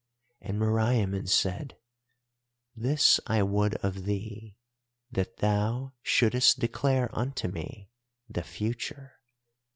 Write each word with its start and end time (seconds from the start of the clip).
"And 0.41 0.57
Meriamun 0.59 1.27
said: 1.29 1.77
'This 2.75 3.19
I 3.27 3.43
would 3.43 3.75
of 3.85 4.05
thee, 4.05 4.57
that 5.11 5.37
thou 5.37 5.93
shouldest 6.01 6.57
declare 6.59 7.11
unto 7.13 7.47
me 7.47 7.91
the 8.27 8.41
future. 8.41 9.19